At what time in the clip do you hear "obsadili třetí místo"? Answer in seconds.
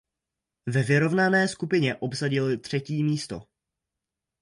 1.95-3.41